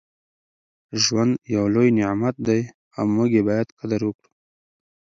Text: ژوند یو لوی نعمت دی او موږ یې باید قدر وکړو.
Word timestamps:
ژوند 1.03 1.33
یو 1.55 1.65
لوی 1.73 1.89
نعمت 1.97 2.35
دی 2.47 2.61
او 2.97 3.03
موږ 3.15 3.29
یې 3.37 3.41
باید 3.47 3.75
قدر 3.79 4.01
وکړو. 4.05 4.31